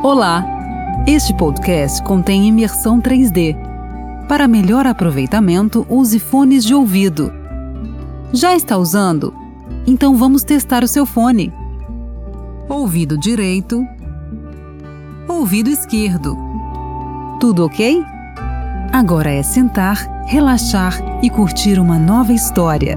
[0.00, 0.44] Olá!
[1.08, 3.56] Este podcast contém imersão 3D.
[4.28, 7.32] Para melhor aproveitamento, use fones de ouvido.
[8.32, 9.34] Já está usando?
[9.88, 11.52] Então vamos testar o seu fone.
[12.68, 13.84] Ouvido direito.
[15.26, 16.38] Ouvido esquerdo.
[17.40, 18.00] Tudo ok?
[18.92, 22.96] Agora é sentar, relaxar e curtir uma nova história.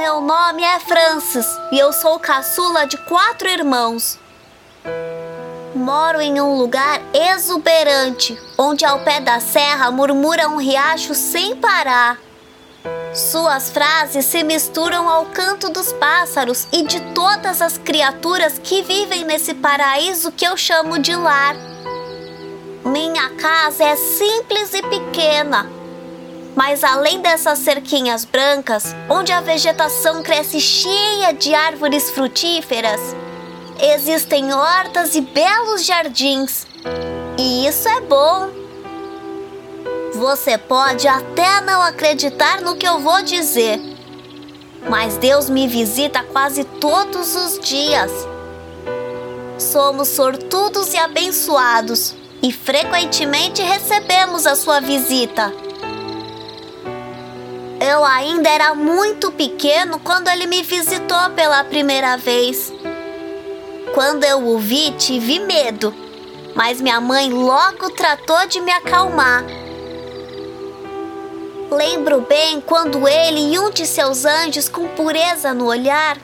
[0.00, 4.18] Meu nome é Francis e eu sou caçula de quatro irmãos.
[5.74, 12.18] Moro em um lugar exuberante, onde ao pé da serra murmura um riacho sem parar.
[13.12, 19.22] Suas frases se misturam ao canto dos pássaros e de todas as criaturas que vivem
[19.22, 21.54] nesse paraíso que eu chamo de lar.
[22.86, 25.70] Minha casa é simples e pequena,
[26.56, 33.00] mas além dessas cerquinhas brancas, onde a vegetação cresce cheia de árvores frutíferas,
[33.80, 36.66] existem hortas e belos jardins.
[37.38, 38.50] E isso é bom.
[40.14, 43.80] Você pode até não acreditar no que eu vou dizer,
[44.88, 48.10] mas Deus me visita quase todos os dias.
[49.58, 55.52] Somos sortudos e abençoados e frequentemente recebemos a sua visita.
[57.90, 62.72] Eu ainda era muito pequeno quando ele me visitou pela primeira vez.
[63.92, 65.92] Quando eu o vi, tive medo,
[66.54, 69.42] mas minha mãe logo tratou de me acalmar.
[71.68, 76.16] Lembro bem quando ele e um de seus anjos, com pureza no olhar,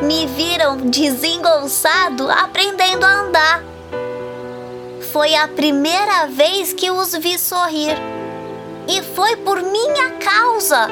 [0.00, 3.62] me viram desengonçado aprendendo a andar.
[5.12, 8.15] Foi a primeira vez que os vi sorrir
[8.88, 10.88] e foi por minha causa.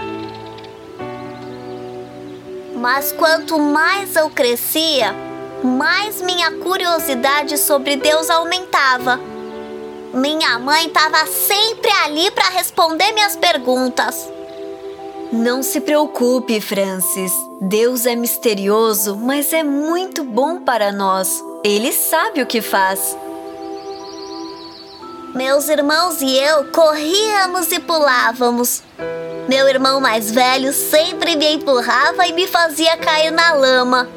[2.74, 5.14] Mas quanto mais eu crescia,
[5.62, 9.18] mais minha curiosidade sobre Deus aumentava.
[10.12, 14.30] Minha mãe estava sempre ali para responder minhas perguntas.
[15.32, 17.32] Não se preocupe, Francis.
[17.60, 21.42] Deus é misterioso, mas é muito bom para nós.
[21.64, 23.16] Ele sabe o que faz.
[25.34, 28.84] Meus irmãos e eu corríamos e pulávamos.
[29.48, 34.08] Meu irmão mais velho sempre me empurrava e me fazia cair na lama.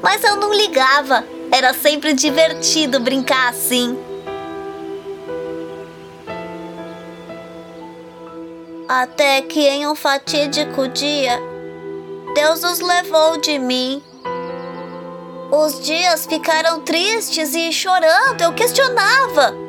[0.00, 3.98] Mas eu não ligava, era sempre divertido brincar assim.
[8.88, 11.40] Até que em um fatídico dia,
[12.36, 14.00] Deus os levou de mim.
[15.50, 19.61] Os dias ficaram tristes e chorando eu questionava.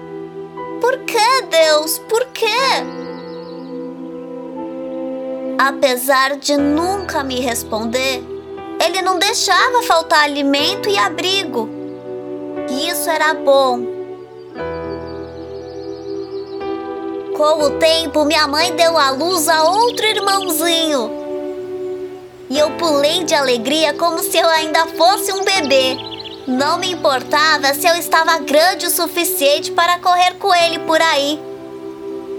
[0.83, 1.97] Por que, Deus?
[2.09, 2.45] Por quê?
[5.57, 8.21] Apesar de nunca me responder,
[8.85, 11.69] ele não deixava faltar alimento e abrigo.
[12.69, 13.79] E isso era bom.
[17.37, 21.09] Com o tempo, minha mãe deu à luz a outro irmãozinho.
[22.49, 26.12] E eu pulei de alegria como se eu ainda fosse um bebê.
[26.47, 31.39] Não me importava se eu estava grande o suficiente para correr com ele por aí.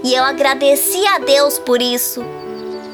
[0.03, 2.23] E eu agradeci a Deus por isso.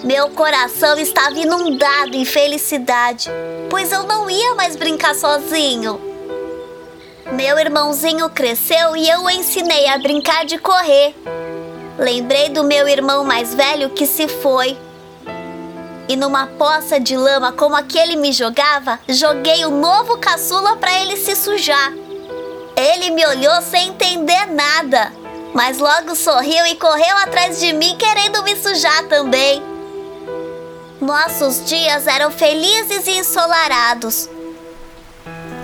[0.06, 3.30] Meu coração estava inundado em felicidade,
[3.70, 6.00] pois eu não ia mais brincar sozinho.
[7.34, 11.14] Meu irmãozinho cresceu e eu o ensinei a brincar de correr.
[12.00, 14.78] Lembrei do meu irmão mais velho que se foi
[16.08, 21.18] e numa poça de lama como aquele me jogava, joguei o novo caçula para ele
[21.18, 21.94] se sujar.
[22.76, 25.12] Ele me olhou sem entender nada,
[25.54, 29.62] mas logo sorriu e correu atrás de mim querendo me sujar também.
[31.00, 34.30] Nossos dias eram felizes e ensolarados,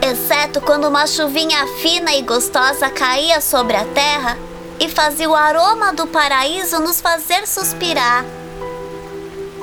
[0.02, 4.38] exceto quando uma chuvinha fina e gostosa caía sobre a terra
[4.80, 8.24] e fazia o aroma do paraíso nos fazer suspirar.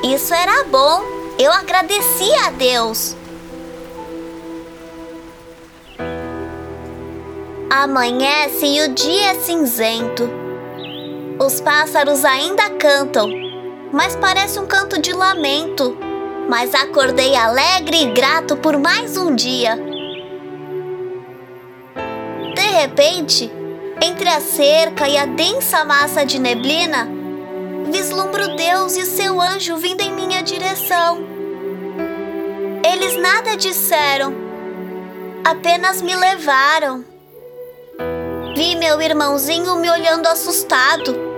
[0.05, 1.03] Isso era bom.
[1.39, 3.17] Eu agradecia a Deus.
[7.71, 10.29] Amanhece e o dia é cinzento.
[11.43, 13.31] Os pássaros ainda cantam,
[13.91, 15.97] mas parece um canto de lamento.
[16.51, 19.75] Mas acordei alegre e grato por mais um dia.
[22.55, 23.51] De repente,
[24.03, 27.24] entre a cerca e a densa massa de neblina,
[27.91, 31.19] vislumbro Deus e seu anjo vindo em minha direção.
[32.85, 34.35] Eles nada disseram,
[35.45, 37.05] apenas me levaram.
[38.57, 41.35] Vi meu irmãozinho me olhando assustado.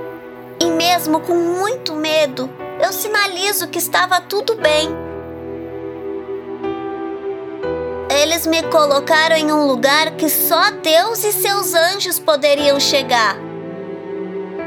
[0.61, 2.51] E mesmo com muito medo,
[2.83, 4.89] eu sinalizo que estava tudo bem.
[8.11, 13.46] Eles me colocaram em um lugar que só Deus e seus anjos poderiam chegar.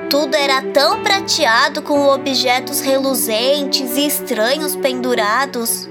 [0.09, 5.87] Tudo era tão prateado com objetos reluzentes e estranhos pendurados.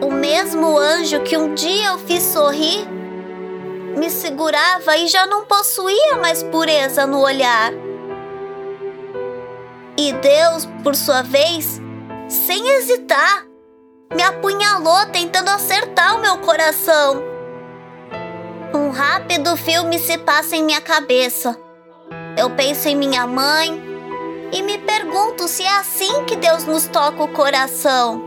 [0.00, 2.96] O mesmo anjo que um dia eu fiz sorrir
[3.96, 7.72] me segurava e já não possuía mais pureza no olhar.
[9.96, 11.80] E Deus, por sua vez,
[12.28, 13.46] sem hesitar,
[14.14, 17.22] me apunhalou tentando acertar o meu coração.
[18.74, 21.65] Um rápido filme se passa em minha cabeça.
[22.36, 23.82] Eu penso em minha mãe
[24.52, 28.22] e me pergunto se é assim que Deus nos toca o coração.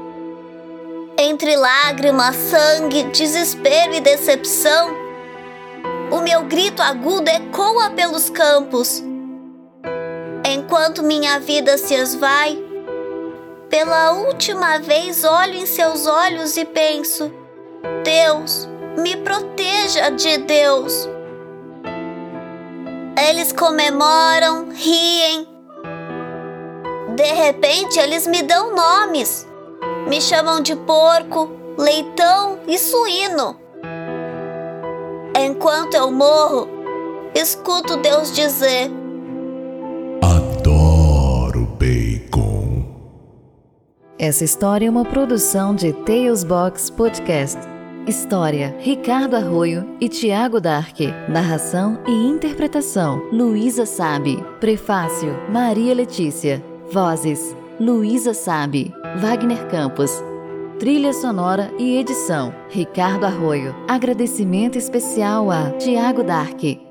[1.18, 4.90] Entre lágrimas, sangue, desespero e decepção,
[6.12, 9.04] o meu grito agudo ecoa pelos campos.
[10.44, 12.58] Enquanto minha vida se esvai,
[13.70, 17.32] pela última vez olho em seus olhos e penso:
[18.04, 18.68] Deus,
[18.98, 21.08] me proteja de Deus.
[23.30, 25.48] Eles comemoram, riem.
[27.16, 29.48] De repente, eles me dão nomes.
[30.08, 31.48] Me chamam de porco,
[31.78, 33.56] leitão e suíno.
[35.40, 36.68] Enquanto eu morro,
[37.36, 38.90] escuto Deus dizer:
[40.24, 42.84] Adoro bacon.
[44.18, 47.60] Essa história é uma produção de Tales Box Podcast.
[48.08, 51.00] História: Ricardo Arroio e Tiago Dark.
[51.28, 54.44] Narração e interpretação: Luísa Sabe.
[54.60, 56.64] Prefácio: Maria Letícia.
[56.92, 60.12] Vozes: Luísa Sabe, Wagner Campos.
[60.80, 63.76] Trilha sonora e edição: Ricardo Arroio.
[63.88, 66.89] Agradecimento especial a Tiago Dark.